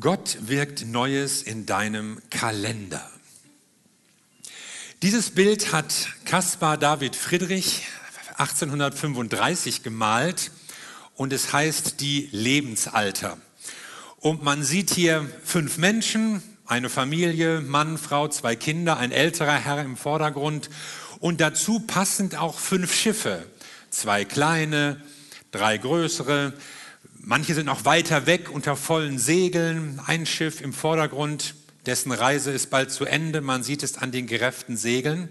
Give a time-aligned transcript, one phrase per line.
[0.00, 3.06] Gott wirkt Neues in deinem Kalender.
[5.02, 7.82] Dieses Bild hat Caspar David Friedrich
[8.38, 10.50] 1835 gemalt
[11.14, 13.36] und es heißt die Lebensalter.
[14.16, 19.82] Und man sieht hier fünf Menschen, eine Familie, Mann, Frau, zwei Kinder, ein älterer Herr
[19.82, 20.70] im Vordergrund
[21.20, 23.44] und dazu passend auch fünf Schiffe,
[23.90, 25.02] zwei kleine,
[25.50, 26.54] drei größere,
[27.24, 30.00] Manche sind auch weiter weg unter vollen Segeln.
[30.06, 31.54] Ein Schiff im Vordergrund,
[31.86, 33.40] dessen Reise ist bald zu Ende.
[33.40, 35.28] Man sieht es an den gerefften Segeln.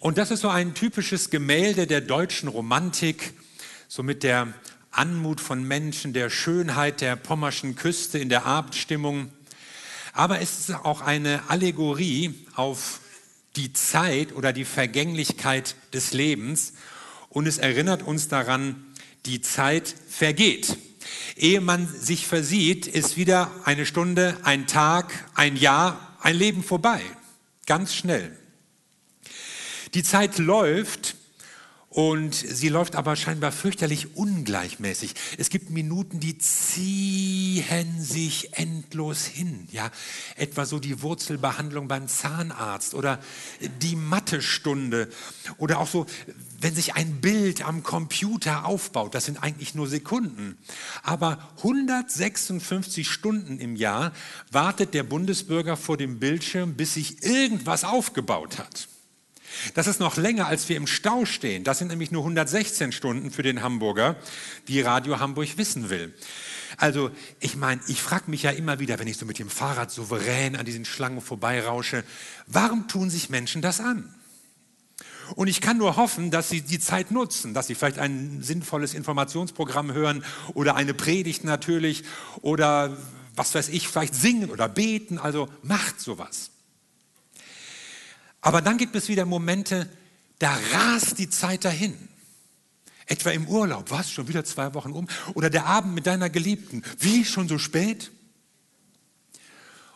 [0.00, 3.32] Und das ist so ein typisches Gemälde der deutschen Romantik,
[3.88, 4.52] so mit der
[4.90, 9.30] Anmut von Menschen, der Schönheit der pommerschen Küste in der Abendstimmung.
[10.12, 13.00] Aber es ist auch eine Allegorie auf
[13.56, 16.74] die Zeit oder die Vergänglichkeit des Lebens.
[17.30, 18.89] Und es erinnert uns daran,
[19.26, 20.76] die Zeit vergeht.
[21.36, 27.00] Ehe man sich versieht, ist wieder eine Stunde, ein Tag, ein Jahr, ein Leben vorbei.
[27.66, 28.36] Ganz schnell.
[29.94, 31.16] Die Zeit läuft
[32.00, 35.12] und sie läuft aber scheinbar fürchterlich ungleichmäßig.
[35.36, 39.68] Es gibt Minuten, die ziehen sich endlos hin.
[39.70, 39.90] Ja,
[40.34, 43.20] etwa so die Wurzelbehandlung beim Zahnarzt oder
[43.82, 45.10] die Mathestunde
[45.58, 46.06] oder auch so,
[46.58, 49.14] wenn sich ein Bild am Computer aufbaut.
[49.14, 50.56] Das sind eigentlich nur Sekunden.
[51.02, 54.12] Aber 156 Stunden im Jahr
[54.50, 58.88] wartet der Bundesbürger vor dem Bildschirm, bis sich irgendwas aufgebaut hat.
[59.74, 61.64] Das ist noch länger, als wir im Stau stehen.
[61.64, 64.16] Das sind nämlich nur 116 Stunden für den Hamburger,
[64.66, 66.14] wie Radio Hamburg wissen will.
[66.76, 67.10] Also
[67.40, 70.56] ich meine, ich frage mich ja immer wieder, wenn ich so mit dem Fahrrad souverän
[70.56, 72.04] an diesen Schlangen vorbeirausche,
[72.46, 74.14] warum tun sich Menschen das an?
[75.36, 78.94] Und ich kann nur hoffen, dass sie die Zeit nutzen, dass sie vielleicht ein sinnvolles
[78.94, 82.04] Informationsprogramm hören oder eine Predigt natürlich
[82.40, 82.96] oder
[83.36, 85.18] was weiß ich, vielleicht singen oder beten.
[85.18, 86.50] Also macht sowas.
[88.40, 89.88] Aber dann gibt es wieder Momente,
[90.38, 92.08] da rast die Zeit dahin.
[93.06, 95.08] Etwa im Urlaub, was, schon wieder zwei Wochen um?
[95.34, 98.10] Oder der Abend mit deiner Geliebten, wie, schon so spät?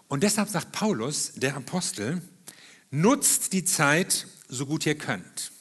[0.08, 2.20] Und deshalb sagt Paulus, der Apostel,
[2.90, 5.52] nutzt die Zeit, so gut ihr könnt.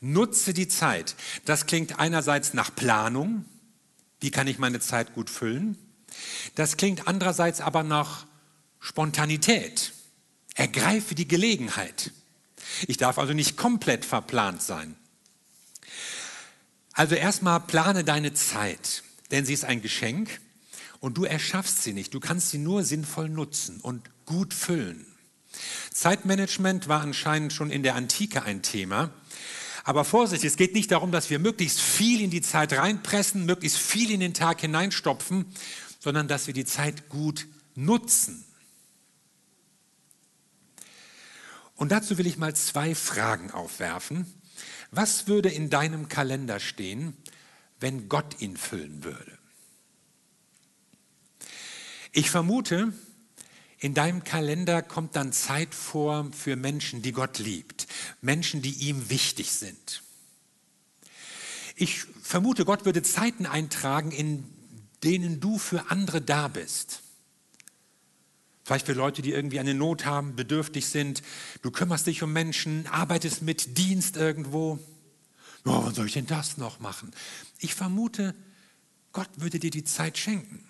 [0.00, 1.16] Nutze die Zeit.
[1.44, 3.44] Das klingt einerseits nach Planung,
[4.20, 5.78] wie kann ich meine Zeit gut füllen?
[6.54, 8.26] Das klingt andererseits aber nach
[8.80, 9.92] Spontanität.
[10.58, 12.10] Ergreife die Gelegenheit.
[12.88, 14.96] Ich darf also nicht komplett verplant sein.
[16.92, 20.40] Also erstmal plane deine Zeit, denn sie ist ein Geschenk
[20.98, 22.12] und du erschaffst sie nicht.
[22.12, 25.06] Du kannst sie nur sinnvoll nutzen und gut füllen.
[25.92, 29.12] Zeitmanagement war anscheinend schon in der Antike ein Thema.
[29.84, 33.78] Aber Vorsicht, es geht nicht darum, dass wir möglichst viel in die Zeit reinpressen, möglichst
[33.78, 35.46] viel in den Tag hineinstopfen,
[36.00, 37.46] sondern dass wir die Zeit gut
[37.76, 38.44] nutzen.
[41.78, 44.26] Und dazu will ich mal zwei Fragen aufwerfen.
[44.90, 47.16] Was würde in deinem Kalender stehen,
[47.78, 49.38] wenn Gott ihn füllen würde?
[52.10, 52.92] Ich vermute,
[53.78, 57.86] in deinem Kalender kommt dann Zeit vor für Menschen, die Gott liebt,
[58.20, 60.02] Menschen, die ihm wichtig sind.
[61.76, 64.52] Ich vermute, Gott würde Zeiten eintragen, in
[65.04, 67.02] denen du für andere da bist.
[68.68, 71.22] Vielleicht für Leute, die irgendwie eine Not haben, bedürftig sind.
[71.62, 74.78] Du kümmerst dich um Menschen, arbeitest mit Dienst irgendwo.
[75.64, 77.10] Oh, wann soll ich denn das noch machen?
[77.60, 78.34] Ich vermute,
[79.12, 80.68] Gott würde dir die Zeit schenken.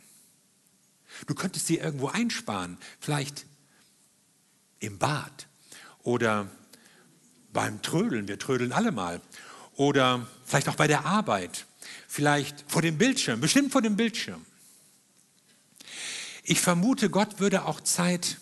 [1.27, 3.47] Du könntest sie irgendwo einsparen, vielleicht
[4.79, 5.49] im Bad
[6.05, 6.49] oder
[7.53, 9.21] beim Trödeln, wir trödeln alle mal,
[9.75, 11.67] oder vielleicht auch bei der Arbeit,
[12.07, 14.47] vielleicht vor dem Bildschirm, bestimmt vor dem Bildschirm.
[16.51, 18.39] Ich vermute, Gott würde auch Zeit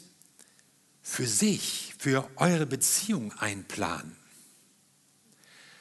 [1.03, 4.15] für sich, für eure Beziehung einplanen.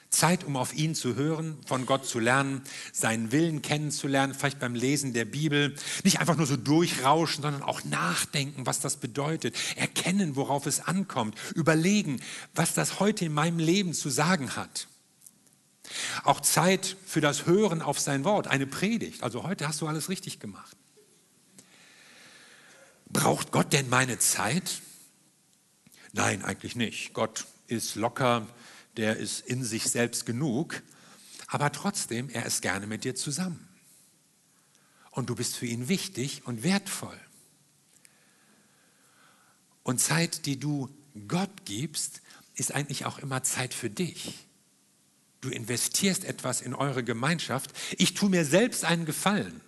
[0.10, 4.74] Zeit, um auf ihn zu hören, von Gott zu lernen, seinen Willen kennenzulernen, vielleicht beim
[4.74, 5.76] Lesen der Bibel.
[6.04, 9.56] Nicht einfach nur so durchrauschen, sondern auch nachdenken, was das bedeutet.
[9.76, 11.38] Erkennen, worauf es ankommt.
[11.54, 12.22] Überlegen,
[12.56, 14.88] was das heute in meinem Leben zu sagen hat.
[16.24, 19.22] Auch Zeit für das Hören auf sein Wort, eine Predigt.
[19.22, 20.76] Also heute hast du alles richtig gemacht.
[23.16, 24.82] Braucht Gott denn meine Zeit?
[26.14, 27.14] Nein, eigentlich nicht.
[27.14, 28.48] Gott ist locker,
[28.98, 30.82] der ist in sich selbst genug,
[31.48, 33.68] aber trotzdem, er ist gerne mit dir zusammen.
[35.12, 37.20] Und du bist für ihn wichtig und wertvoll.
[39.84, 40.90] Und Zeit, die du
[41.28, 42.22] Gott gibst,
[42.56, 44.46] ist eigentlich auch immer Zeit für dich.
[45.42, 47.72] Du investierst etwas in eure Gemeinschaft.
[47.98, 49.62] Ich tue mir selbst einen Gefallen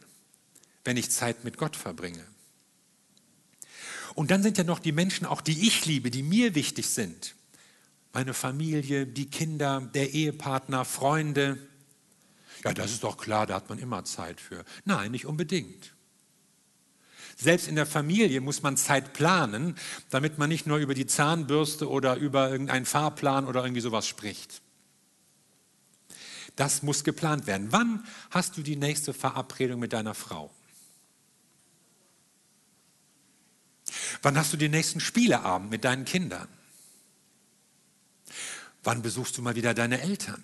[0.87, 2.25] wenn ich Zeit mit Gott verbringe.
[4.17, 7.35] Und dann sind ja noch die Menschen, auch die ich liebe, die mir wichtig sind.
[8.13, 11.59] Meine Familie, die Kinder, der Ehepartner, Freunde.
[12.63, 14.65] Ja, das ist doch klar, da hat man immer Zeit für.
[14.85, 15.93] Nein, nicht unbedingt.
[17.35, 19.75] Selbst in der Familie muss man Zeit planen,
[20.09, 24.63] damit man nicht nur über die Zahnbürste oder über irgendeinen Fahrplan oder irgendwie sowas spricht.
[26.55, 27.67] Das muss geplant werden.
[27.69, 30.51] Wann hast du die nächste Verabredung mit deiner Frau?
[34.21, 36.47] Wann hast du den nächsten Spieleabend mit deinen Kindern?
[38.83, 40.43] Wann besuchst du mal wieder deine Eltern?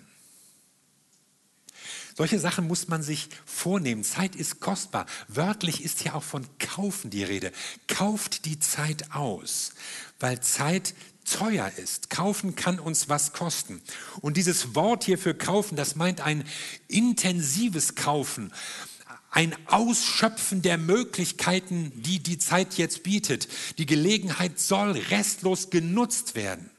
[2.16, 4.04] Solche Sachen muss man sich vornehmen.
[4.04, 5.08] Zeit ist kostbar.
[5.28, 7.52] Wörtlich ist hier auch von kaufen die Rede.
[7.88, 9.72] Kauft die Zeit aus,
[10.20, 10.94] weil Zeit
[11.26, 12.10] teuer ist.
[12.10, 13.82] Kaufen kann uns was kosten.
[14.22, 16.44] Und dieses Wort hier für kaufen, das meint ein
[16.88, 18.52] intensives Kaufen,
[19.34, 23.48] ein Ausschöpfen der Möglichkeiten, die die Zeit jetzt bietet.
[23.80, 26.70] Die Gelegenheit soll restlos genutzt werden.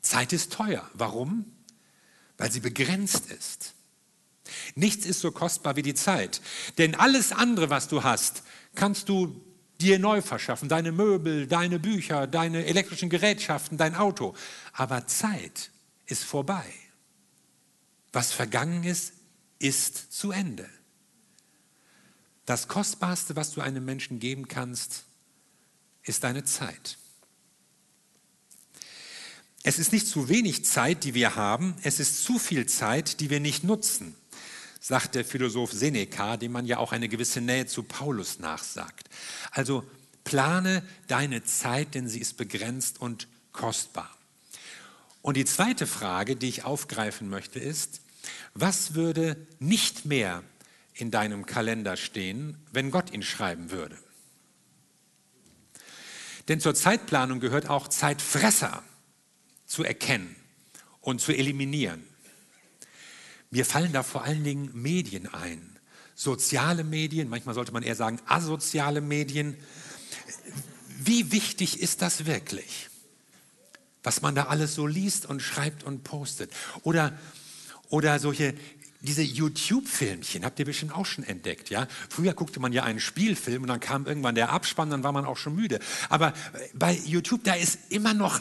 [0.00, 0.90] Zeit ist teuer.
[0.94, 1.44] Warum?
[2.38, 3.74] Weil sie begrenzt ist.
[4.76, 6.40] Nichts ist so kostbar wie die Zeit.
[6.78, 8.42] Denn alles andere, was du hast,
[8.74, 9.44] kannst du
[9.78, 10.70] dir neu verschaffen.
[10.70, 14.34] Deine Möbel, deine Bücher, deine elektrischen Gerätschaften, dein Auto.
[14.72, 15.70] Aber Zeit
[16.06, 16.64] ist vorbei.
[18.14, 19.12] Was vergangen ist,
[19.58, 20.66] ist zu Ende.
[22.46, 25.04] Das Kostbarste, was du einem Menschen geben kannst,
[26.02, 26.96] ist deine Zeit.
[29.62, 33.30] Es ist nicht zu wenig Zeit, die wir haben, es ist zu viel Zeit, die
[33.30, 34.14] wir nicht nutzen
[34.86, 39.08] sagt der Philosoph Seneca, dem man ja auch eine gewisse Nähe zu Paulus nachsagt.
[39.50, 39.84] Also
[40.22, 44.16] plane deine Zeit, denn sie ist begrenzt und kostbar.
[45.22, 48.00] Und die zweite Frage, die ich aufgreifen möchte, ist,
[48.54, 50.44] was würde nicht mehr
[50.96, 53.96] in deinem Kalender stehen, wenn Gott ihn schreiben würde?
[56.48, 58.82] Denn zur Zeitplanung gehört auch Zeitfresser
[59.66, 60.36] zu erkennen
[61.00, 62.04] und zu eliminieren.
[63.50, 65.78] Mir fallen da vor allen Dingen Medien ein.
[66.14, 69.56] Soziale Medien, manchmal sollte man eher sagen asoziale Medien.
[70.98, 72.88] Wie wichtig ist das wirklich?
[74.02, 76.52] Was man da alles so liest und schreibt und postet.
[76.82, 77.18] Oder,
[77.88, 78.54] oder solche,
[79.00, 81.86] diese YouTube-Filmchen, habt ihr bestimmt auch schon entdeckt, ja?
[82.08, 85.24] Früher guckte man ja einen Spielfilm und dann kam irgendwann der Abspann, dann war man
[85.24, 85.78] auch schon müde.
[86.08, 86.32] Aber
[86.74, 88.40] bei YouTube, da ist immer noch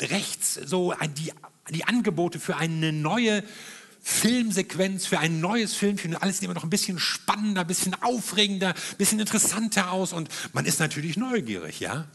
[0.00, 1.32] rechts so die,
[1.70, 3.44] die Angebote für eine neue
[4.06, 8.74] Filmsequenz für ein neues Filmchen alles sieht immer noch ein bisschen spannender, ein bisschen aufregender,
[8.74, 12.06] ein bisschen interessanter aus und man ist natürlich neugierig, ja?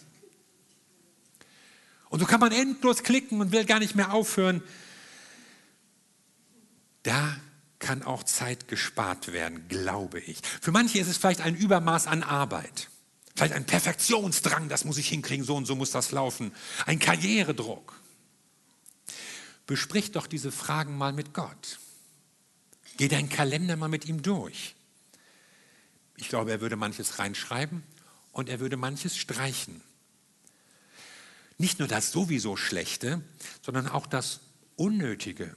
[2.09, 4.61] Und so kann man endlos klicken und will gar nicht mehr aufhören.
[7.01, 7.35] Da
[7.79, 10.41] kann auch Zeit gespart werden, glaube ich.
[10.61, 12.89] Für manche ist es vielleicht ein Übermaß an Arbeit.
[13.35, 16.51] Vielleicht ein Perfektionsdrang, das muss ich hinkriegen, so und so muss das laufen.
[16.85, 17.99] Ein Karrieredruck.
[19.65, 21.79] Besprich doch diese Fragen mal mit Gott.
[22.97, 24.75] Geh deinen Kalender mal mit ihm durch.
[26.17, 27.83] Ich glaube, er würde manches reinschreiben
[28.33, 29.81] und er würde manches streichen.
[31.57, 33.21] Nicht nur das sowieso Schlechte,
[33.61, 34.41] sondern auch das
[34.75, 35.55] Unnötige,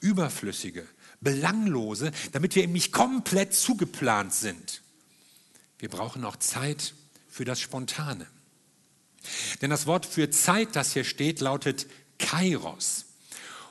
[0.00, 0.86] Überflüssige,
[1.20, 4.82] Belanglose, damit wir eben nicht komplett zugeplant sind.
[5.78, 6.94] Wir brauchen auch Zeit
[7.28, 8.26] für das Spontane.
[9.60, 11.86] Denn das Wort für Zeit, das hier steht, lautet
[12.18, 13.06] Kairos.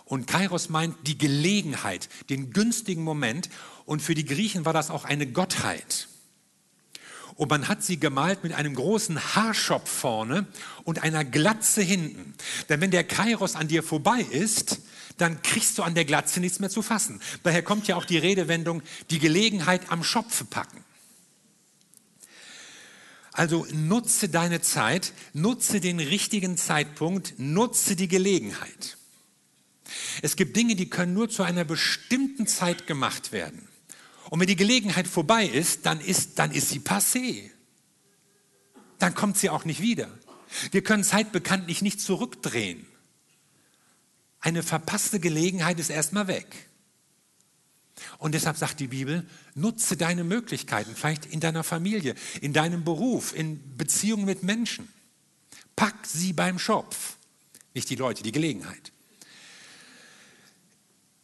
[0.05, 3.49] Und Kairos meint die Gelegenheit, den günstigen Moment.
[3.85, 6.07] Und für die Griechen war das auch eine Gottheit.
[7.35, 10.45] Und man hat sie gemalt mit einem großen Haarschopf vorne
[10.83, 12.35] und einer Glatze hinten.
[12.69, 14.79] Denn wenn der Kairos an dir vorbei ist,
[15.17, 17.21] dann kriegst du an der Glatze nichts mehr zu fassen.
[17.43, 20.83] Daher kommt ja auch die Redewendung, die Gelegenheit am Schopfe packen.
[23.31, 28.97] Also nutze deine Zeit, nutze den richtigen Zeitpunkt, nutze die Gelegenheit.
[30.21, 33.67] Es gibt Dinge, die können nur zu einer bestimmten Zeit gemacht werden.
[34.33, 37.51] Und wenn die Gelegenheit vorbei ist, dann ist, dann ist sie passé.
[38.97, 40.09] Dann kommt sie auch nicht wieder.
[40.71, 42.83] Wir können Zeit bekanntlich nicht zurückdrehen.
[44.39, 46.47] Eine verpasste Gelegenheit ist erstmal weg.
[48.17, 49.23] Und deshalb sagt die Bibel,
[49.53, 54.91] nutze deine Möglichkeiten, vielleicht in deiner Familie, in deinem Beruf, in Beziehungen mit Menschen.
[55.75, 57.17] Pack sie beim Schopf.
[57.75, 58.91] Nicht die Leute, die Gelegenheit.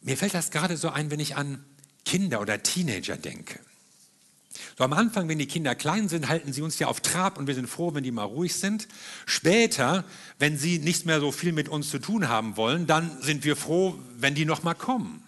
[0.00, 1.64] Mir fällt das gerade so ein, wenn ich an
[2.04, 3.60] Kinder oder Teenager denke.
[4.76, 7.46] So am Anfang, wenn die Kinder klein sind, halten sie uns ja auf Trab und
[7.46, 8.88] wir sind froh, wenn die mal ruhig sind.
[9.26, 10.04] Später,
[10.38, 13.56] wenn sie nicht mehr so viel mit uns zu tun haben wollen, dann sind wir
[13.56, 15.22] froh, wenn die noch mal kommen.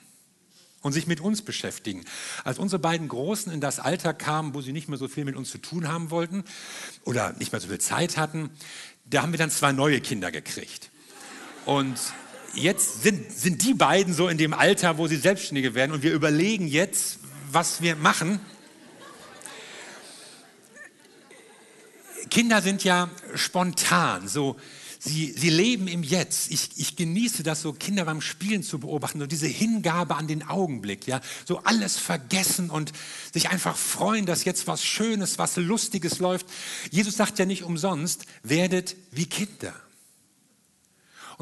[0.83, 2.05] und sich mit uns beschäftigen.
[2.43, 5.37] Als unsere beiden Großen in das Alter kamen, wo sie nicht mehr so viel mit
[5.37, 6.43] uns zu tun haben wollten
[7.05, 8.51] oder nicht mehr so viel Zeit hatten,
[9.05, 10.91] da haben wir dann zwei neue Kinder gekriegt.
[11.67, 11.97] Und
[12.55, 16.13] jetzt sind, sind die beiden so in dem Alter, wo sie Selbstständige werden und wir
[16.13, 17.19] überlegen jetzt,
[17.51, 18.41] was wir machen.
[22.31, 24.57] Kinder sind ja spontan, so
[25.05, 26.53] Sie, sie leben im Jetzt.
[26.53, 30.45] Ich, ich genieße das so, Kinder beim Spielen zu beobachten, so diese Hingabe an den
[30.45, 32.93] Augenblick, ja, so alles vergessen und
[33.33, 36.47] sich einfach freuen, dass jetzt was Schönes, was Lustiges läuft.
[36.93, 39.75] Jesus sagt ja nicht umsonst, werdet wie Kinder.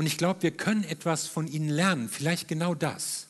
[0.00, 3.26] Und ich glaube, wir können etwas von ihnen lernen, vielleicht genau das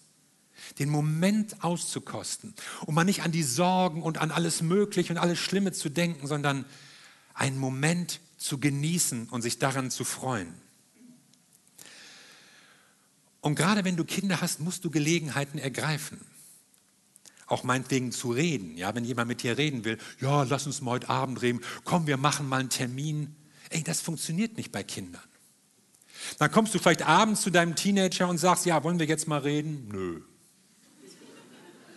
[0.79, 2.55] den Moment auszukosten
[2.87, 6.29] und mal nicht an die Sorgen und an alles Mögliche und alles Schlimme zu denken,
[6.29, 6.65] sondern
[7.35, 10.55] einen Moment zu genießen und sich daran zu freuen.
[13.41, 16.21] Und gerade wenn du Kinder hast, musst du Gelegenheiten ergreifen.
[17.47, 18.77] Auch meinetwegen zu reden.
[18.77, 22.07] Ja, wenn jemand mit dir reden will, ja, lass uns mal heute Abend reden, komm,
[22.07, 23.35] wir machen mal einen Termin.
[23.71, 25.21] Ey, das funktioniert nicht bei Kindern.
[26.39, 29.41] Dann kommst du vielleicht abends zu deinem Teenager und sagst, ja, wollen wir jetzt mal
[29.41, 29.89] reden?
[29.91, 30.21] Nö.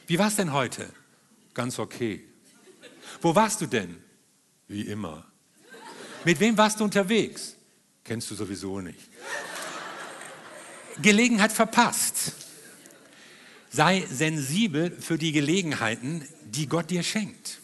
[0.08, 0.90] Wie war es denn heute?
[1.54, 2.24] Ganz okay.
[3.22, 3.98] Wo warst du denn?
[4.68, 5.26] Wie immer.
[6.26, 7.56] Mit wem warst du unterwegs?
[8.04, 9.10] Kennst du sowieso nicht.
[11.02, 12.34] Gelegenheit verpasst.
[13.70, 17.63] Sei sensibel für die Gelegenheiten, die Gott dir schenkt.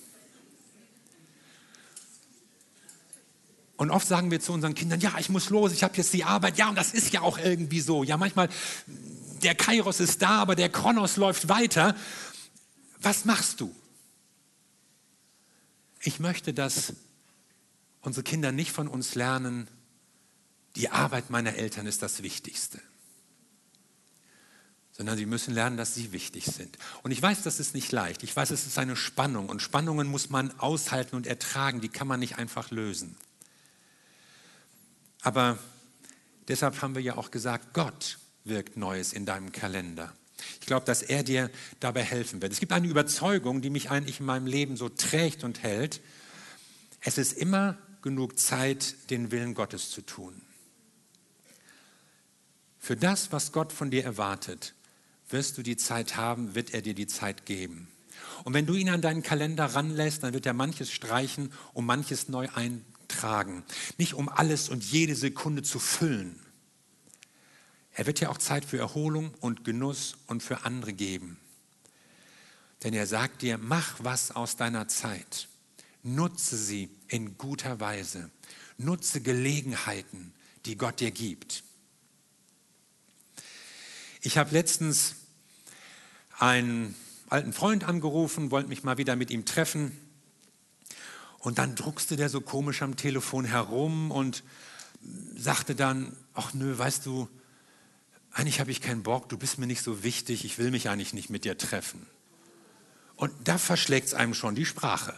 [3.80, 6.26] Und oft sagen wir zu unseren Kindern, ja, ich muss los, ich habe jetzt die
[6.26, 6.58] Arbeit.
[6.58, 8.04] Ja, und das ist ja auch irgendwie so.
[8.04, 8.50] Ja, manchmal,
[9.42, 11.96] der Kairos ist da, aber der Kronos läuft weiter.
[13.02, 13.74] Was machst du?
[16.02, 16.92] Ich möchte, dass
[18.02, 19.70] unsere Kinder nicht von uns lernen,
[20.76, 22.82] die Arbeit meiner Eltern ist das Wichtigste,
[24.92, 26.78] sondern sie müssen lernen, dass sie wichtig sind.
[27.02, 28.24] Und ich weiß, das ist nicht leicht.
[28.24, 32.10] Ich weiß, es ist eine Spannung und Spannungen muss man aushalten und ertragen, die kann
[32.10, 33.16] man nicht einfach lösen.
[35.22, 35.58] Aber
[36.48, 40.14] deshalb haben wir ja auch gesagt, Gott wirkt Neues in deinem Kalender.
[40.62, 41.50] Ich glaube, dass er dir
[41.80, 42.54] dabei helfen wird.
[42.54, 46.02] Es gibt eine Überzeugung, die mich eigentlich in meinem Leben so trägt und hält.
[47.02, 50.42] Es ist immer genug Zeit, den Willen Gottes zu tun.
[52.78, 54.74] Für das, was Gott von dir erwartet,
[55.30, 57.90] wirst du die Zeit haben, wird er dir die Zeit geben.
[58.46, 62.30] Und wenn du ihn an deinen Kalender ranlässt, dann wird er manches streichen und manches
[62.30, 62.48] neu
[63.10, 63.64] eintragen.
[63.98, 66.40] Nicht um alles und jede Sekunde zu füllen.
[67.94, 71.38] Er wird dir auch Zeit für Erholung und Genuss und für andere geben.
[72.84, 75.50] Denn er sagt dir, mach was aus deiner Zeit.
[76.04, 78.30] Nutze sie in guter Weise.
[78.78, 80.34] Nutze Gelegenheiten,
[80.66, 81.64] die Gott dir gibt.
[84.22, 85.16] Ich habe letztens
[86.38, 86.96] einen
[87.28, 89.92] alten Freund angerufen, wollte mich mal wieder mit ihm treffen.
[91.40, 94.44] Und dann druckste der so komisch am Telefon herum und
[95.36, 97.30] sagte dann, ach nö, weißt du,
[98.32, 101.14] eigentlich habe ich keinen Bock, du bist mir nicht so wichtig, ich will mich eigentlich
[101.14, 102.06] nicht mit dir treffen.
[103.16, 105.14] Und da verschlägt es einem schon die Sprache.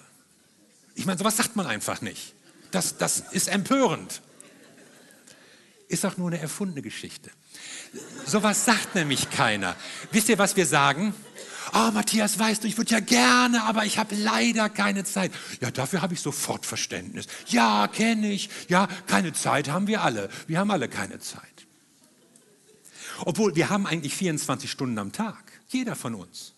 [0.95, 2.33] Ich meine, sowas sagt man einfach nicht.
[2.71, 4.21] Das, das ist empörend.
[5.87, 7.31] Ist auch nur eine erfundene Geschichte.
[8.25, 9.75] Sowas sagt nämlich keiner.
[10.11, 11.13] Wisst ihr, was wir sagen?
[11.71, 15.31] Ah, oh, Matthias, weißt du, ich würde ja gerne, aber ich habe leider keine Zeit.
[15.61, 17.27] Ja, dafür habe ich sofort Verständnis.
[17.47, 18.49] Ja, kenne ich.
[18.67, 20.29] Ja, keine Zeit haben wir alle.
[20.47, 21.67] Wir haben alle keine Zeit.
[23.25, 25.51] Obwohl, wir haben eigentlich 24 Stunden am Tag.
[25.67, 26.53] Jeder von uns.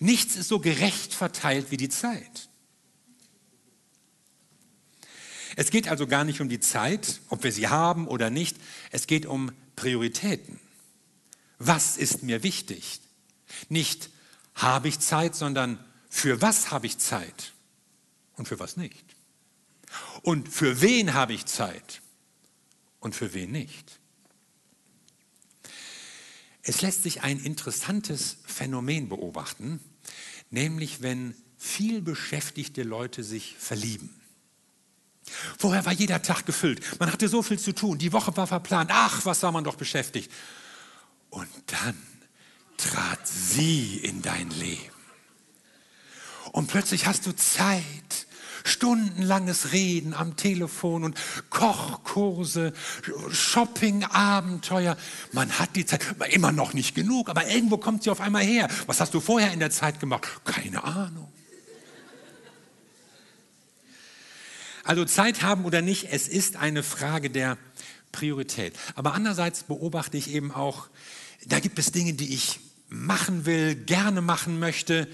[0.00, 2.48] Nichts ist so gerecht verteilt wie die Zeit.
[5.56, 8.56] Es geht also gar nicht um die Zeit, ob wir sie haben oder nicht.
[8.90, 10.58] Es geht um Prioritäten.
[11.58, 13.00] Was ist mir wichtig?
[13.68, 14.10] Nicht
[14.54, 17.52] habe ich Zeit, sondern für was habe ich Zeit
[18.34, 19.04] und für was nicht?
[20.22, 22.02] Und für wen habe ich Zeit
[23.00, 24.00] und für wen nicht?
[26.62, 29.80] Es lässt sich ein interessantes Phänomen beobachten,
[30.50, 34.10] nämlich wenn viel beschäftigte Leute sich verlieben.
[35.58, 36.98] Vorher war jeder Tag gefüllt.
[36.98, 37.98] Man hatte so viel zu tun.
[37.98, 38.90] Die Woche war verplant.
[38.92, 40.30] Ach, was war man doch beschäftigt.
[41.30, 41.96] Und dann
[42.80, 44.94] trat sie in dein Leben.
[46.52, 47.84] Und plötzlich hast du Zeit.
[48.62, 51.18] Stundenlanges Reden am Telefon und
[51.48, 52.74] Kochkurse,
[53.30, 54.98] Shopping-Abenteuer.
[55.32, 58.68] Man hat die Zeit, immer noch nicht genug, aber irgendwo kommt sie auf einmal her.
[58.86, 60.28] Was hast du vorher in der Zeit gemacht?
[60.44, 61.32] Keine Ahnung.
[64.84, 67.56] Also Zeit haben oder nicht, es ist eine Frage der
[68.12, 68.74] Priorität.
[68.94, 70.88] Aber andererseits beobachte ich eben auch,
[71.46, 72.60] da gibt es Dinge, die ich
[72.90, 75.08] machen will, gerne machen möchte.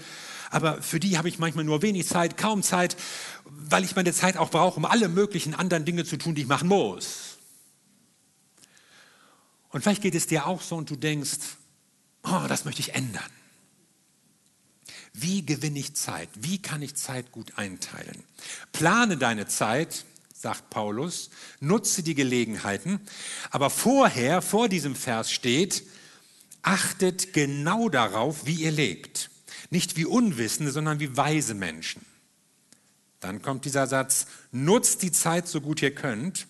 [0.49, 2.97] Aber für die habe ich manchmal nur wenig Zeit, kaum Zeit,
[3.45, 6.47] weil ich meine Zeit auch brauche, um alle möglichen anderen Dinge zu tun, die ich
[6.47, 7.37] machen muss.
[9.69, 11.37] Und vielleicht geht es dir auch so und du denkst,
[12.23, 13.23] oh, das möchte ich ändern.
[15.13, 16.29] Wie gewinne ich Zeit?
[16.35, 18.23] Wie kann ich Zeit gut einteilen?
[18.71, 23.01] Plane deine Zeit, sagt Paulus, nutze die Gelegenheiten,
[23.49, 25.83] aber vorher, vor diesem Vers steht,
[26.61, 29.29] achtet genau darauf, wie ihr lebt.
[29.69, 32.05] Nicht wie Unwissende, sondern wie weise Menschen.
[33.19, 36.47] Dann kommt dieser Satz, nutzt die Zeit so gut ihr könnt.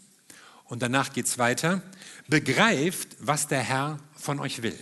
[0.66, 1.82] Und danach geht es weiter,
[2.28, 4.78] begreift, was der Herr von euch will.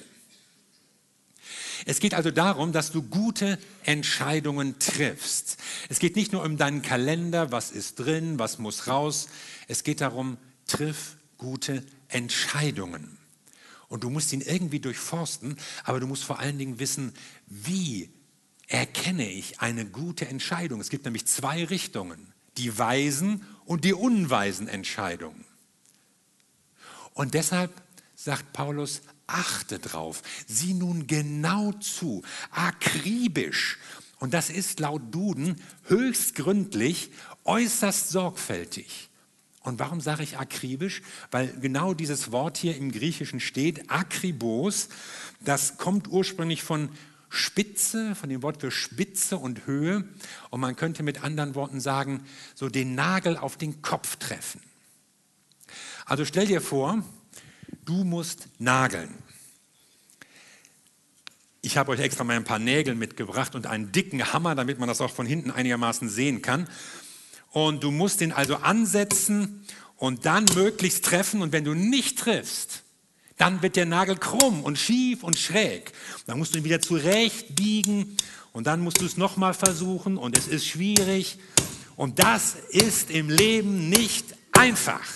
[1.86, 5.58] Es geht also darum, dass du gute Entscheidungen triffst.
[5.88, 9.27] Es geht nicht nur um deinen Kalender, was ist drin, was muss raus.
[9.67, 13.20] Es geht darum, triff gute Entscheidungen.
[13.95, 17.13] Und du musst ihn irgendwie durchforsten, aber du musst vor allen Dingen wissen,
[17.47, 18.09] wie
[18.67, 20.81] erkenne ich eine gute Entscheidung.
[20.81, 25.45] Es gibt nämlich zwei Richtungen, die weisen und die unweisen Entscheidungen.
[27.13, 27.71] Und deshalb
[28.15, 32.21] sagt Paulus, achte drauf, sieh nun genau zu,
[32.51, 33.77] akribisch.
[34.19, 37.11] Und das ist laut Duden höchst gründlich,
[37.45, 39.09] äußerst sorgfältig.
[39.65, 41.01] Und warum sage ich akribisch?
[41.31, 44.89] Weil genau dieses Wort hier im Griechischen steht, akribos,
[45.41, 46.89] das kommt ursprünglich von
[47.29, 50.07] Spitze, von dem Wort für Spitze und Höhe.
[50.51, 54.62] Und man könnte mit anderen Worten sagen, so den Nagel auf den Kopf treffen.
[56.05, 57.03] Also stell dir vor,
[57.86, 59.10] du musst nageln.
[61.62, 64.88] Ich habe euch extra mal ein paar Nägel mitgebracht und einen dicken Hammer, damit man
[64.88, 66.69] das auch von hinten einigermaßen sehen kann.
[67.55, 71.41] Und du musst den also ansetzen und dann möglichst treffen.
[71.41, 72.83] Und wenn du nicht triffst,
[73.38, 75.93] dann wird der Nagel krumm und schief und schräg.
[76.25, 78.17] Dann musst du ihn wieder zurecht biegen
[78.51, 81.38] und dann musst du es nochmal versuchen und es ist schwierig.
[81.95, 85.07] Und das ist im Leben nicht einfach.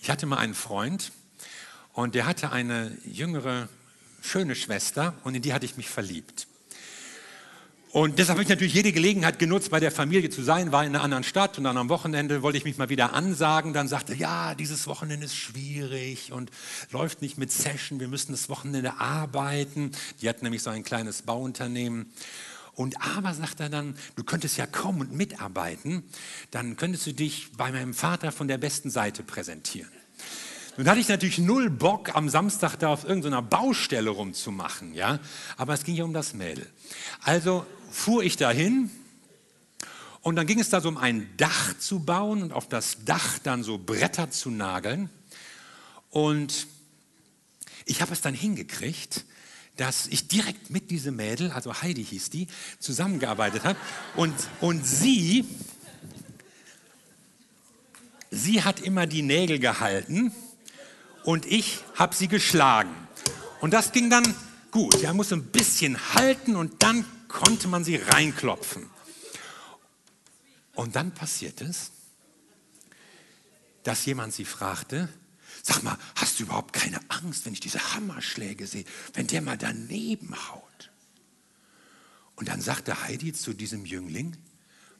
[0.00, 1.12] Ich hatte mal einen Freund
[1.92, 3.68] und der hatte eine jüngere,
[4.24, 6.46] schöne Schwester und in die hatte ich mich verliebt.
[7.94, 10.96] Und deshalb habe ich natürlich jede Gelegenheit genutzt, bei der Familie zu sein, war in
[10.96, 13.72] einer anderen Stadt und dann am Wochenende wollte ich mich mal wieder ansagen.
[13.72, 16.50] Dann sagte, ja, dieses Wochenende ist schwierig und
[16.90, 19.92] läuft nicht mit Session, wir müssen das Wochenende arbeiten.
[20.20, 22.10] Die hat nämlich so ein kleines Bauunternehmen.
[22.74, 26.02] Und aber sagt er dann, du könntest ja kommen und mitarbeiten,
[26.50, 29.92] dann könntest du dich bei meinem Vater von der besten Seite präsentieren.
[30.76, 35.20] Nun hatte ich natürlich null Bock, am Samstag da auf irgendeiner Baustelle rumzumachen, ja.
[35.56, 36.68] Aber es ging ja um das Mädel.
[37.22, 38.90] Also fuhr ich dahin
[40.20, 43.38] und dann ging es da so um ein Dach zu bauen und auf das Dach
[43.38, 45.10] dann so Bretter zu nageln.
[46.10, 46.66] Und
[47.84, 49.24] ich habe es dann hingekriegt,
[49.76, 52.48] dass ich direkt mit diesem Mädel, also Heidi hieß die,
[52.80, 53.78] zusammengearbeitet habe.
[54.16, 55.44] Und, und sie,
[58.32, 60.32] sie hat immer die Nägel gehalten
[61.24, 62.94] und ich habe sie geschlagen.
[63.60, 64.34] Und das ging dann
[64.70, 65.00] gut.
[65.00, 68.88] Ja, musste ein bisschen halten und dann konnte man sie reinklopfen.
[70.74, 71.92] Und dann passiert es,
[73.84, 75.08] dass jemand sie fragte,
[75.66, 78.84] Sag mal, hast du überhaupt keine Angst, wenn ich diese Hammerschläge sehe,
[79.14, 80.90] wenn der mal daneben haut?
[82.36, 84.36] Und dann sagte Heidi zu diesem Jüngling,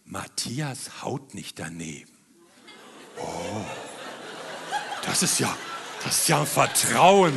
[0.06, 2.10] Matthias haut nicht daneben.
[3.18, 3.64] Oh,
[5.04, 5.54] das ist ja,
[6.04, 7.32] das ist ja ein Vertrauen.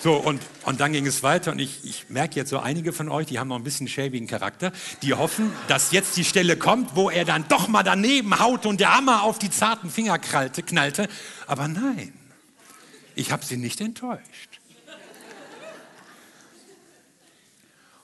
[0.00, 3.08] So, und, und dann ging es weiter und ich, ich merke jetzt so einige von
[3.08, 6.96] euch, die haben noch ein bisschen schäbigen Charakter, die hoffen, dass jetzt die Stelle kommt,
[6.96, 10.62] wo er dann doch mal daneben haut und der Hammer auf die zarten Finger krallte,
[10.62, 11.08] knallte.
[11.46, 12.12] Aber nein,
[13.14, 14.60] ich habe sie nicht enttäuscht.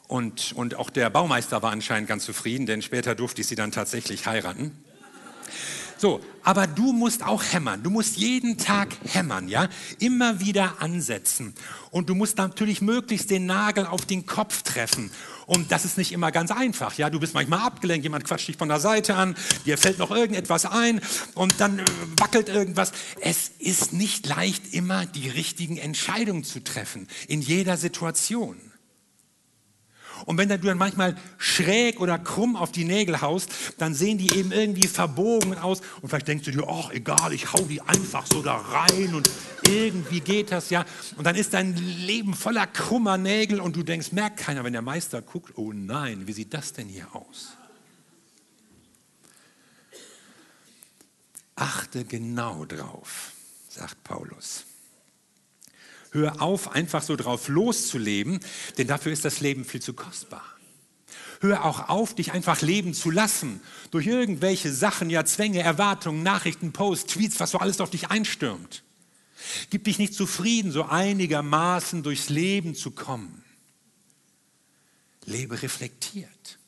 [0.07, 3.73] Und, und auch der Baumeister war anscheinend ganz zufrieden, denn später durfte ich sie dann
[3.73, 4.73] tatsächlich heiraten.
[5.99, 7.83] So, aber du musst auch hämmern.
[7.83, 9.69] Du musst jeden Tag hämmern, ja?
[9.99, 11.55] Immer wieder ansetzen.
[11.91, 15.11] Und du musst natürlich möglichst den Nagel auf den Kopf treffen.
[15.47, 17.11] Und das ist nicht immer ganz einfach, ja?
[17.11, 19.35] Du bist manchmal abgelenkt, jemand quatscht dich von der Seite an,
[19.67, 21.01] dir fällt noch irgendetwas ein
[21.35, 21.85] und dann äh,
[22.17, 22.93] wackelt irgendwas.
[23.21, 28.57] Es ist nicht leicht, immer die richtigen Entscheidungen zu treffen in jeder Situation.
[30.27, 34.37] Und wenn du dann manchmal schräg oder krumm auf die Nägel haust, dann sehen die
[34.37, 35.81] eben irgendwie verbogen aus.
[36.01, 39.31] Und vielleicht denkst du dir, ach egal, ich hau die einfach so da rein und
[39.67, 40.85] irgendwie geht das ja.
[41.17, 44.83] Und dann ist dein Leben voller krummer Nägel und du denkst, merkt keiner, wenn der
[44.83, 47.49] Meister guckt, oh nein, wie sieht das denn hier aus?
[51.57, 53.33] Achte genau drauf,
[53.69, 54.68] sagt Paulus.
[56.11, 58.41] Hör auf, einfach so drauf loszuleben,
[58.79, 60.45] denn dafür ist das Leben viel zu kostbar.
[61.41, 66.73] Hör auch auf, dich einfach leben zu lassen durch irgendwelche Sachen, ja Zwänge, Erwartungen, Nachrichten,
[66.73, 68.83] Posts, Tweets, was so alles auf dich einstürmt.
[69.71, 73.45] Gib dich nicht zufrieden, so einigermaßen durchs Leben zu kommen.
[75.25, 76.59] Lebe reflektiert.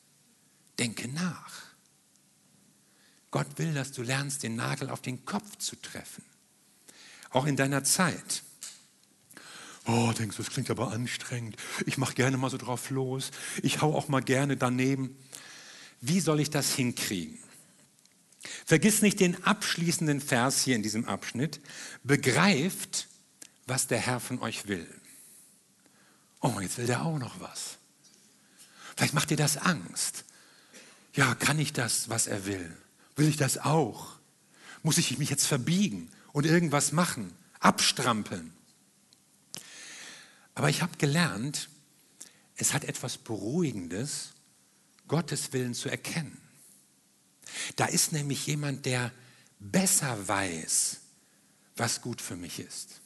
[0.79, 1.51] Denke nach.
[3.29, 6.23] Gott will, dass du lernst, den Nagel auf den Kopf zu treffen.
[7.29, 8.43] Auch in deiner Zeit.
[9.93, 11.57] Oh, denkst du, das klingt aber anstrengend.
[11.85, 13.31] Ich mache gerne mal so drauf los.
[13.61, 15.17] Ich hau auch mal gerne daneben.
[15.99, 17.37] Wie soll ich das hinkriegen?
[18.65, 21.59] Vergiss nicht den abschließenden Vers hier in diesem Abschnitt.
[22.03, 23.09] Begreift,
[23.67, 24.87] was der Herr von euch will.
[26.39, 27.77] Oh, jetzt will der auch noch was.
[28.95, 30.23] Vielleicht macht dir das Angst.
[31.13, 32.77] Ja, kann ich das, was er will?
[33.17, 34.13] Will ich das auch?
[34.83, 38.53] Muss ich mich jetzt verbiegen und irgendwas machen, abstrampeln?
[40.53, 41.69] Aber ich habe gelernt,
[42.55, 44.33] es hat etwas Beruhigendes,
[45.07, 46.37] Gottes Willen zu erkennen.
[47.75, 49.11] Da ist nämlich jemand, der
[49.59, 51.01] besser weiß,
[51.75, 53.01] was gut für mich ist.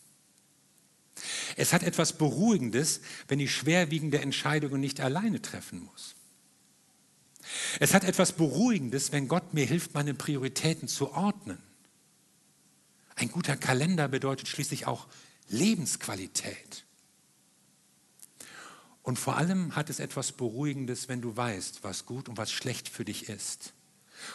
[1.56, 6.16] Es hat etwas Beruhigendes, wenn ich schwerwiegende Entscheidungen nicht alleine treffen muss.
[7.80, 11.62] Es hat etwas Beruhigendes, wenn Gott mir hilft, meine Prioritäten zu ordnen.
[13.16, 15.08] Ein guter Kalender bedeutet schließlich auch
[15.48, 16.85] Lebensqualität.
[19.06, 22.90] Und vor allem hat es etwas Beruhigendes, wenn du weißt, was gut und was schlecht
[22.90, 23.74] für dich ist.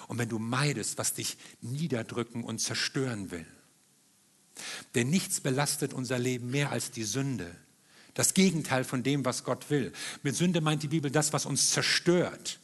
[0.06, 3.46] Und wenn du meidest, was dich niederdrücken und zerstören will.
[4.94, 7.52] Denn nichts belastet unser Leben mehr als die Sünde.
[8.14, 9.92] Das Gegenteil von dem, was Gott will.
[10.22, 12.60] Mit Sünde meint die Bibel das, was uns zerstört,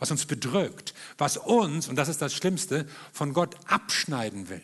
[0.00, 4.62] was uns bedrückt, was uns, und das ist das Schlimmste, von Gott abschneiden will.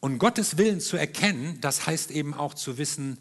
[0.00, 3.16] Und Gottes Willen zu erkennen, das heißt eben auch zu wissen,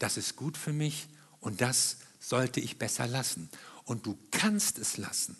[0.00, 1.06] das ist gut für mich
[1.38, 3.48] und das sollte ich besser lassen.
[3.84, 5.36] Und du kannst es lassen,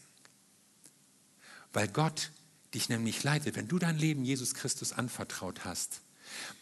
[1.73, 2.31] weil Gott
[2.75, 3.57] dich nämlich leitet.
[3.57, 6.03] Wenn du dein Leben Jesus Christus anvertraut hast,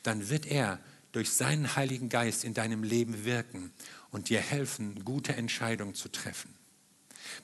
[0.02, 0.80] dann wird er
[1.12, 3.72] durch seinen Heiligen Geist in deinem Leben wirken
[4.10, 6.54] und dir helfen, gute Entscheidungen zu treffen.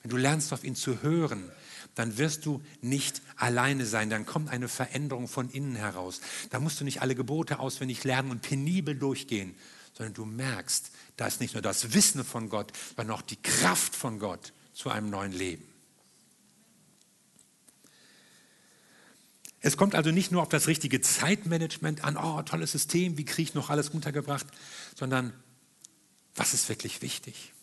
[0.02, 1.50] Wenn du lernst, auf ihn zu hören,
[1.94, 4.10] dann wirst du nicht alleine sein.
[4.10, 6.20] Dann kommt eine Veränderung von innen heraus.
[6.50, 9.54] Da musst du nicht alle Gebote auswendig lernen und penibel durchgehen,
[9.96, 13.94] sondern du merkst, da ist nicht nur das Wissen von Gott, sondern auch die Kraft
[13.94, 15.64] von Gott zu einem neuen Leben.
[19.60, 23.48] Es kommt also nicht nur auf das richtige Zeitmanagement an, oh, tolles System, wie kriege
[23.48, 24.46] ich noch alles untergebracht,
[24.94, 25.32] sondern
[26.34, 27.54] was ist wirklich wichtig?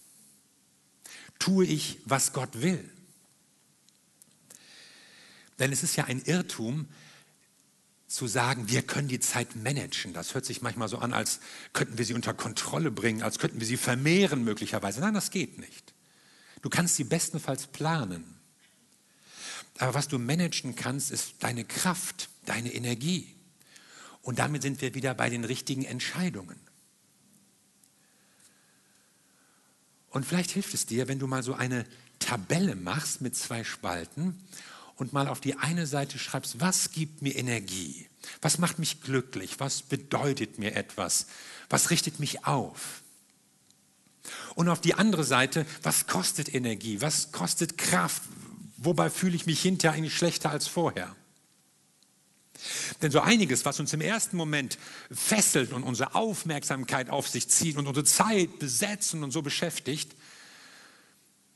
[1.37, 2.89] Tue ich, was Gott will?
[5.59, 6.87] Denn es ist ja ein Irrtum,
[8.11, 10.13] zu sagen, wir können die Zeit managen.
[10.13, 11.39] Das hört sich manchmal so an, als
[11.73, 14.99] könnten wir sie unter Kontrolle bringen, als könnten wir sie vermehren möglicherweise.
[14.99, 15.93] Nein, das geht nicht.
[16.61, 18.37] Du kannst sie bestenfalls planen.
[19.77, 23.33] Aber was du managen kannst, ist deine Kraft, deine Energie.
[24.21, 26.59] Und damit sind wir wieder bei den richtigen Entscheidungen.
[30.09, 31.85] Und vielleicht hilft es dir, wenn du mal so eine
[32.19, 34.37] Tabelle machst mit zwei Spalten
[34.95, 38.07] und mal auf die eine Seite schreibst, was gibt mir Energie?
[38.41, 39.59] Was macht mich glücklich?
[39.59, 41.27] Was bedeutet mir etwas?
[41.69, 43.01] Was richtet mich auf?
[44.55, 47.01] Und auf die andere Seite, was kostet Energie?
[47.01, 48.21] Was kostet Kraft?
[48.77, 51.15] Wobei fühle ich mich hinterher eigentlich schlechter als vorher?
[53.01, 54.77] Denn so einiges, was uns im ersten Moment
[55.11, 60.15] fesselt und unsere Aufmerksamkeit auf sich zieht und unsere Zeit besetzen und so beschäftigt,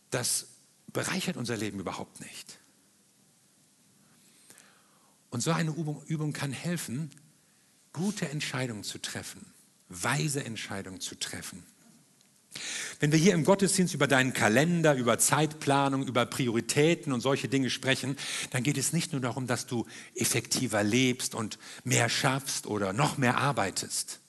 [0.09, 0.47] das
[0.87, 2.57] bereichert unser Leben überhaupt nicht.
[5.29, 7.11] Und so eine Übung, Übung kann helfen,
[7.93, 9.45] gute Entscheidungen zu treffen,
[9.89, 11.63] weise Entscheidungen zu treffen.
[12.99, 17.69] Wenn wir hier im Gottesdienst über deinen Kalender, über Zeitplanung, über Prioritäten und solche Dinge
[17.69, 18.15] sprechen,
[18.51, 19.85] dann geht es nicht nur darum, dass du
[20.15, 24.19] effektiver lebst und mehr schaffst oder noch mehr arbeitest.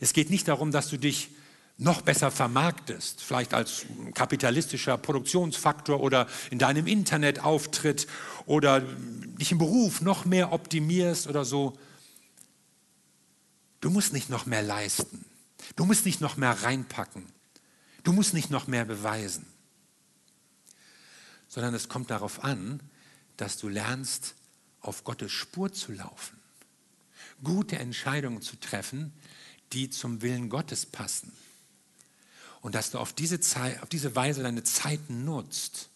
[0.00, 1.30] Es geht nicht darum, dass du dich
[1.78, 3.84] noch besser vermarktest, vielleicht als
[4.14, 8.06] kapitalistischer Produktionsfaktor oder in deinem Internetauftritt
[8.46, 11.78] oder dich im Beruf noch mehr optimierst oder so.
[13.80, 15.24] Du musst nicht noch mehr leisten.
[15.76, 17.26] Du musst nicht noch mehr reinpacken.
[18.04, 19.44] Du musst nicht noch mehr beweisen.
[21.48, 22.80] Sondern es kommt darauf an,
[23.36, 24.34] dass du lernst,
[24.80, 26.38] auf Gottes Spur zu laufen.
[27.42, 29.12] Gute Entscheidungen zu treffen,
[29.72, 31.32] die zum Willen Gottes passen
[32.66, 35.88] und dass du auf diese, Zeit, auf diese Weise deine Zeit nutzt,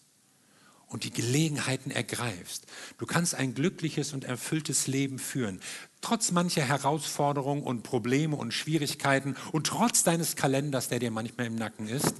[0.87, 2.65] und die Gelegenheiten ergreifst.
[2.97, 5.59] Du kannst ein glückliches und erfülltes Leben führen,
[6.01, 11.55] trotz mancher Herausforderungen und Probleme und Schwierigkeiten und trotz deines Kalenders, der dir manchmal im
[11.55, 12.13] Nacken ist.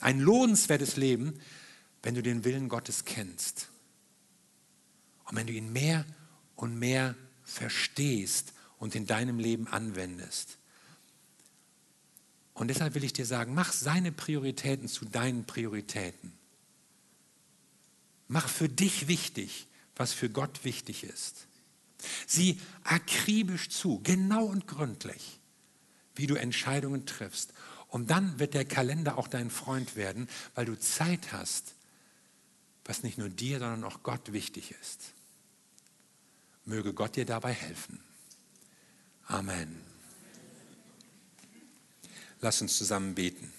[0.00, 1.40] Ein lohnenswertes Leben,
[2.02, 3.68] wenn du den Willen Gottes kennst.
[5.24, 6.04] Und wenn du ihn mehr
[6.54, 10.58] und mehr verstehst und in deinem Leben anwendest.
[12.56, 16.32] Und deshalb will ich dir sagen, mach seine Prioritäten zu deinen Prioritäten.
[18.28, 21.48] Mach für dich wichtig, was für Gott wichtig ist.
[22.26, 25.38] Sieh akribisch zu, genau und gründlich,
[26.14, 27.52] wie du Entscheidungen triffst.
[27.88, 31.74] Und dann wird der Kalender auch dein Freund werden, weil du Zeit hast,
[32.86, 35.12] was nicht nur dir, sondern auch Gott wichtig ist.
[36.64, 38.00] Möge Gott dir dabei helfen.
[39.26, 39.85] Amen.
[42.40, 43.52] Lass uns zusammen beten.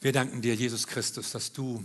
[0.00, 1.84] Wir danken dir, Jesus Christus, dass du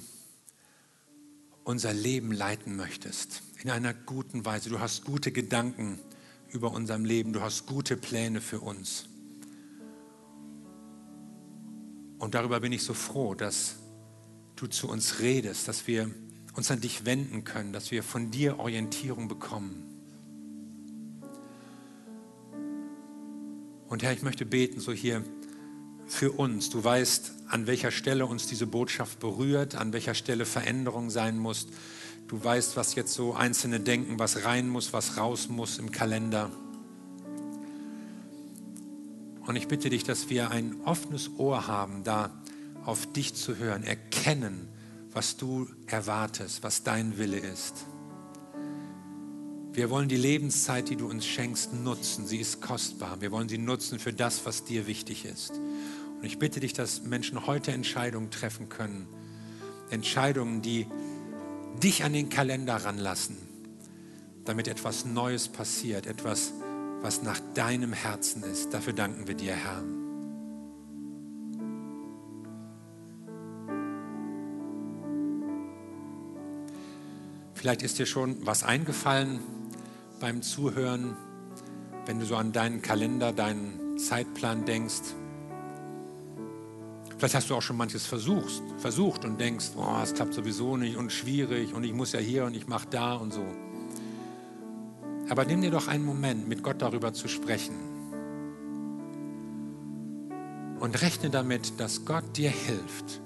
[1.64, 3.42] unser Leben leiten möchtest.
[3.64, 4.70] In einer guten Weise.
[4.70, 6.00] Du hast gute Gedanken
[6.50, 7.34] über unserem Leben.
[7.34, 9.06] Du hast gute Pläne für uns.
[12.20, 13.78] Und darüber bin ich so froh, dass
[14.62, 16.12] du zu uns redest, dass wir
[16.54, 19.88] uns an dich wenden können, dass wir von dir Orientierung bekommen.
[23.90, 25.24] Und Herr, ich möchte beten, so hier
[26.08, 26.70] für uns.
[26.70, 31.68] Du weißt, an welcher Stelle uns diese Botschaft berührt, an welcher Stelle Veränderung sein muss.
[32.28, 36.52] Du weißt, was jetzt so Einzelne denken, was rein muss, was raus muss im Kalender.
[39.46, 42.41] Und ich bitte dich, dass wir ein offenes Ohr haben, da
[42.86, 44.68] auf dich zu hören, erkennen,
[45.14, 47.86] was du erwartest, was dein Wille ist.
[49.74, 52.28] Wir wollen die Lebenszeit, die du uns schenkst, nutzen.
[52.28, 53.22] Sie ist kostbar.
[53.22, 55.52] Wir wollen sie nutzen für das, was dir wichtig ist.
[55.52, 59.08] Und ich bitte dich, dass Menschen heute Entscheidungen treffen können.
[59.90, 60.88] Entscheidungen, die
[61.82, 63.38] dich an den Kalender ranlassen,
[64.44, 66.54] damit etwas Neues passiert, etwas,
[67.02, 68.74] was nach deinem Herzen ist.
[68.74, 70.01] Dafür danken wir dir, Herr.
[77.62, 79.40] Vielleicht ist dir schon was eingefallen
[80.20, 81.16] beim Zuhören,
[82.08, 85.14] wenn du so an deinen Kalender, deinen Zeitplan denkst.
[87.20, 90.98] Vielleicht hast du auch schon manches versucht, versucht und denkst, oh, es klappt sowieso nicht
[90.98, 93.46] und schwierig und ich muss ja hier und ich mache da und so.
[95.30, 97.76] Aber nimm dir doch einen Moment, mit Gott darüber zu sprechen.
[100.80, 103.22] Und rechne damit, dass Gott dir hilft,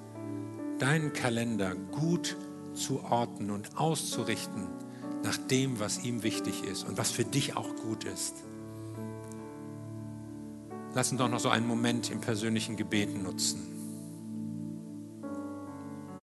[0.80, 2.36] deinen Kalender gut
[2.76, 4.68] zu orten und auszurichten
[5.24, 8.44] nach dem, was ihm wichtig ist und was für dich auch gut ist.
[10.94, 13.75] Lass uns doch noch so einen Moment im persönlichen Gebet nutzen.